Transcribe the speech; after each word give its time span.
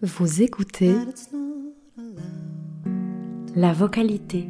Vous 0.00 0.42
écoutez 0.42 0.92
that 0.92 1.08
it's 1.08 1.32
not 1.32 1.74
allowed. 1.98 3.56
la 3.56 3.72
vocalité. 3.72 4.48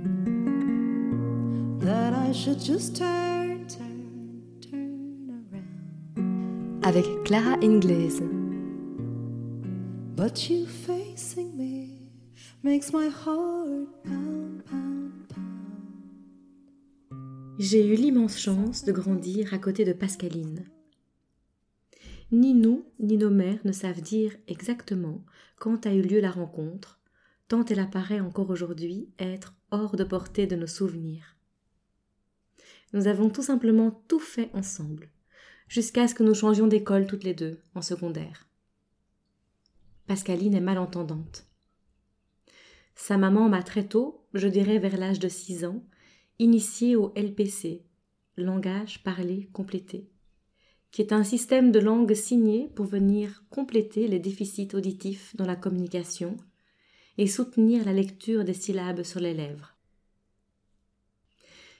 That 1.81 2.13
I 2.13 2.35
should 2.35 2.61
just 2.63 2.97
turn, 2.97 3.67
turn, 3.67 4.61
turn 4.61 5.47
around. 5.51 6.85
avec 6.85 7.07
Clara 7.25 7.57
Ingles. 7.63 8.21
But 10.15 10.51
you 10.51 10.67
facing 10.67 11.57
me 11.57 12.11
makes 12.63 12.93
my 12.93 13.09
heart 13.09 13.89
pound, 14.05 14.63
pound, 14.67 15.13
pound. 15.31 15.47
J'ai 17.59 17.87
eu 17.87 17.97
l'immense 17.97 18.39
chance 18.39 18.85
de 18.85 18.93
grandir 18.93 19.55
à 19.55 19.59
côté 19.59 19.87
de 19.87 19.95
Pascaline. 19.95 20.67
Ni 22.33 22.55
nous, 22.55 22.85
ni 22.99 23.17
nos 23.17 23.31
mères 23.31 23.61
ne 23.65 23.73
savent 23.73 24.01
dire 24.01 24.37
exactement 24.49 25.25
quand 25.59 25.87
a 25.87 25.95
eu 25.95 26.03
lieu 26.03 26.21
la 26.21 26.31
rencontre, 26.31 27.01
tant 27.47 27.65
elle 27.65 27.79
apparaît 27.79 28.21
encore 28.21 28.51
aujourd'hui 28.51 29.09
être 29.19 29.55
hors 29.71 29.97
de 29.97 30.05
portée 30.05 30.47
de 30.47 30.57
nos 30.57 30.67
souvenirs. 30.67 31.37
Nous 32.93 33.07
avons 33.07 33.31
tout 33.31 33.43
simplement 33.43 34.03
tout 34.09 34.19
fait 34.19 34.51
ensemble, 34.55 35.09
jusqu'à 35.69 36.09
ce 36.09 36.15
que 36.15 36.25
nous 36.25 36.35
changions 36.35 36.67
d'école 36.67 37.07
toutes 37.07 37.25
les 37.25 37.35
deux, 37.35 37.61
en 37.75 37.83
secondaire. 37.83 38.49
Pascaline 40.07 40.55
est 40.55 40.61
malentendante. 40.61 41.47
Sa 42.97 43.19
maman 43.19 43.49
m'a 43.49 43.63
très 43.63 43.87
tôt, 43.87 44.25
je 44.35 44.49
dirais 44.49 44.79
vers 44.79 44.97
l'âge 44.97 45.19
de 45.19 45.29
6 45.29 45.65
ans, 45.65 45.85
initiée 46.39 46.97
au 46.97 47.13
LPC, 47.15 47.85
langage 48.37 49.03
parlé 49.05 49.49
complété, 49.53 50.09
qui 50.91 51.03
est 51.03 51.13
un 51.13 51.25
système 51.25 51.73
de 51.73 51.79
langue 51.79 52.15
signée 52.15 52.71
pour 52.75 52.87
venir 52.87 53.45
compléter 53.51 54.09
les 54.09 54.19
déficits 54.19 54.75
auditifs 54.75 55.37
dans 55.37 55.47
la 55.47 55.57
communication 55.57 56.37
et 57.19 57.27
soutenir 57.27 57.85
la 57.85 57.93
lecture 57.93 58.45
des 58.45 58.55
syllabes 58.55 59.03
sur 59.03 59.21
les 59.21 59.35
lèvres. 59.35 59.75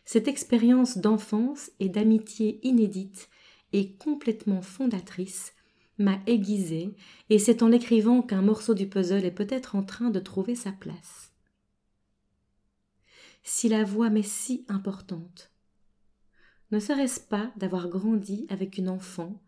Cette 0.05 0.29
expérience 0.29 0.99
d'enfance 0.99 1.71
et 1.81 1.89
d'amitié 1.89 2.61
inédite 2.67 3.29
et 3.73 3.95
complètement 3.95 4.63
fondatrice 4.63 5.53
m'a 5.99 6.21
aiguisée, 6.27 6.95
et 7.31 7.39
c'est 7.39 7.63
en 7.63 7.69
l'écrivant 7.69 8.23
qu'un 8.23 8.43
morceau 8.43 8.75
du 8.75 8.89
puzzle 8.89 9.25
est 9.25 9.31
peut-être 9.31 9.75
en 9.75 9.83
train 9.83 10.11
de 10.11 10.21
trouver 10.21 10.55
sa 10.55 10.73
place. 10.73 11.33
Si 13.43 13.69
la 13.69 13.85
voix 13.85 14.11
m'est 14.11 14.23
si 14.23 14.65
importante, 14.69 15.51
ne 16.71 16.79
serait-ce 16.79 17.21
pas 17.21 17.53
d'avoir 17.57 17.89
grandi 17.89 18.47
avec 18.49 18.79
une 18.79 18.89
enfant 18.89 19.41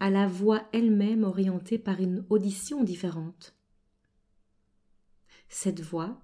à 0.00 0.10
la 0.10 0.26
voix 0.26 0.68
elle-même 0.72 1.24
orientée 1.24 1.78
par 1.78 2.00
une 2.00 2.24
audition 2.28 2.82
différente? 2.82 3.56
Cette 5.48 5.80
voix, 5.80 6.20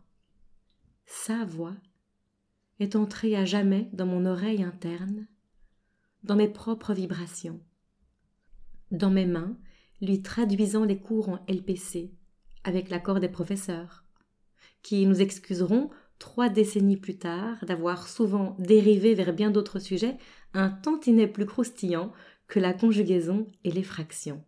sa 1.06 1.44
voix, 1.44 1.76
est 2.80 2.96
entrée 2.96 3.36
à 3.36 3.44
jamais 3.44 3.88
dans 3.92 4.06
mon 4.06 4.26
oreille 4.26 4.64
interne, 4.64 5.28
dans 6.24 6.36
mes 6.36 6.48
propres 6.48 6.92
vibrations, 6.92 7.60
dans 8.90 9.10
mes 9.10 9.26
mains, 9.26 9.56
lui 10.00 10.22
traduisant 10.22 10.84
les 10.84 10.98
cours 10.98 11.28
en 11.28 11.44
LPC, 11.48 12.12
avec 12.64 12.90
l'accord 12.90 13.20
des 13.20 13.28
professeurs, 13.28 14.04
qui 14.82 15.06
nous 15.06 15.20
excuseront 15.20 15.90
trois 16.22 16.48
décennies 16.48 16.96
plus 16.96 17.16
tard 17.16 17.64
d'avoir 17.66 18.08
souvent 18.08 18.54
dérivé 18.60 19.12
vers 19.12 19.32
bien 19.32 19.50
d'autres 19.50 19.80
sujets 19.80 20.18
un 20.54 20.70
tantinet 20.70 21.26
plus 21.26 21.46
croustillant 21.46 22.12
que 22.46 22.60
la 22.60 22.72
conjugaison 22.72 23.50
et 23.64 23.72
les 23.72 23.82
fractions. 23.82 24.40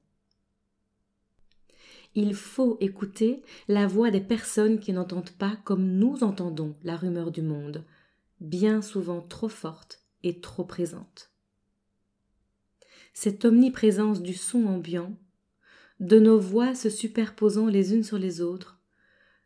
Il 2.15 2.37
faut 2.37 2.77
écouter 2.79 3.43
la 3.67 3.89
voix 3.89 4.13
des 4.13 4.21
personnes 4.21 4.79
qui 4.79 4.93
n'entendent 4.93 5.33
pas 5.37 5.57
comme 5.65 5.85
nous 5.85 6.23
entendons 6.23 6.77
la 6.85 6.97
rumeur 6.97 7.33
du 7.33 7.43
monde, 7.43 7.85
bien 8.41 8.81
souvent 8.81 9.21
trop 9.21 9.49
forte 9.49 10.05
et 10.23 10.39
trop 10.39 10.63
présente. 10.63 11.33
Cette 13.15 13.45
omniprésence 13.45 14.23
du 14.23 14.35
son 14.35 14.67
ambiant, 14.67 15.13
de 15.99 16.21
nos 16.21 16.39
voix 16.39 16.77
se 16.77 16.89
superposant 16.89 17.67
les 17.67 17.95
unes 17.95 18.05
sur 18.05 18.19
les 18.19 18.41
autres, 18.41 18.79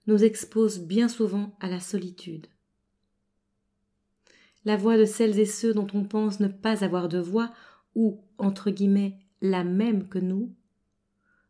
nous 0.08 0.24
expose 0.24 0.80
bien 0.80 1.06
souvent 1.06 1.54
à 1.60 1.69
la 1.69 1.80
solitude. 1.80 2.46
La 4.64 4.78
voix 4.78 4.96
de 4.96 5.04
celles 5.04 5.38
et 5.38 5.44
ceux 5.44 5.74
dont 5.74 5.86
on 5.92 6.02
pense 6.02 6.41
ne 6.41 6.48
pas 6.48 6.82
avoir 6.82 7.10
de 7.10 7.19
voix, 7.19 7.52
ou, 7.94 8.24
entre 8.38 8.70
guillemets, 8.70 9.18
la 9.42 9.64
même 9.64 10.08
que 10.08 10.18
nous, 10.18 10.54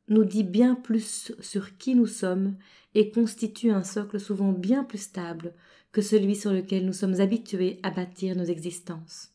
nous 0.08 0.24
dit 0.24 0.42
bien 0.42 0.74
plus 0.74 1.32
sur 1.38 1.76
qui 1.76 1.94
nous 1.94 2.08
sommes 2.08 2.56
et 2.96 3.12
constitue 3.12 3.70
un 3.70 3.84
socle 3.84 4.18
souvent 4.18 4.52
bien 4.52 4.82
plus 4.82 4.98
stable 4.98 5.54
que 5.92 6.02
celui 6.02 6.34
sur 6.34 6.52
lequel 6.52 6.84
nous 6.84 6.92
sommes 6.92 7.20
habitués 7.20 7.78
à 7.84 7.90
bâtir 7.90 8.34
nos 8.34 8.44
existences. 8.44 9.30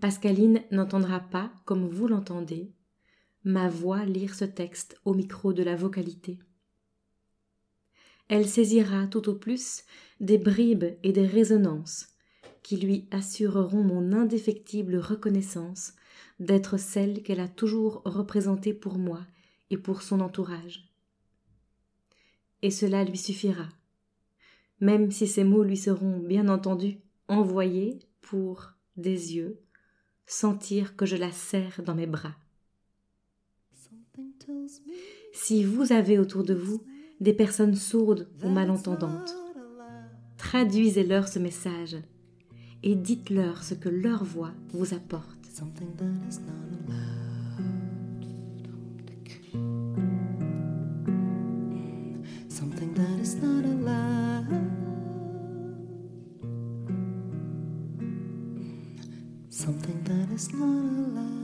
Pascaline 0.00 0.62
n'entendra 0.70 1.20
pas, 1.20 1.52
comme 1.66 1.86
vous 1.86 2.08
l'entendez, 2.08 2.72
ma 3.44 3.68
voix 3.68 4.06
lire 4.06 4.34
ce 4.34 4.46
texte 4.46 4.98
au 5.04 5.12
micro 5.12 5.52
de 5.52 5.62
la 5.62 5.76
vocalité. 5.76 6.38
Elle 8.28 8.46
saisira 8.46 9.06
tout 9.06 9.28
au 9.28 9.34
plus 9.34 9.84
des 10.20 10.38
bribes 10.38 10.84
et 11.02 11.12
des 11.12 11.26
résonances 11.26 12.08
qui 12.62 12.76
lui 12.78 13.06
assureront 13.10 13.82
mon 13.82 14.12
indéfectible 14.12 14.96
reconnaissance 14.96 15.92
d'être 16.40 16.78
celle 16.78 17.22
qu'elle 17.22 17.40
a 17.40 17.48
toujours 17.48 18.02
représentée 18.04 18.72
pour 18.72 18.98
moi 18.98 19.20
et 19.70 19.76
pour 19.76 20.02
son 20.02 20.20
entourage. 20.20 20.90
Et 22.62 22.70
cela 22.70 23.04
lui 23.04 23.18
suffira, 23.18 23.68
même 24.80 25.10
si 25.10 25.26
ces 25.26 25.44
mots 25.44 25.62
lui 25.62 25.76
seront 25.76 26.18
bien 26.18 26.48
entendu 26.48 26.98
envoyés 27.28 27.98
pour 28.22 28.72
des 28.96 29.36
yeux 29.36 29.60
sentir 30.26 30.96
que 30.96 31.04
je 31.04 31.16
la 31.16 31.32
serre 31.32 31.82
dans 31.84 31.94
mes 31.94 32.06
bras. 32.06 32.34
Si 35.32 35.64
vous 35.64 35.92
avez 35.92 36.18
autour 36.18 36.44
de 36.44 36.54
vous 36.54 36.82
des 37.24 37.32
personnes 37.32 37.74
sourdes 37.74 38.28
ou 38.44 38.50
malentendantes, 38.50 39.34
traduisez-leur 40.36 41.26
ce 41.26 41.38
message 41.38 41.96
et 42.82 42.94
dites-leur 42.94 43.64
ce 43.64 43.72
que 43.74 43.88
leur 43.88 44.24
voix 44.24 44.52
vous 44.72 44.94
apporte. 44.94 45.30
Something 59.60 60.02
that 60.04 60.34
is 60.34 60.52
not 60.52 61.08
allowed. 61.14 61.43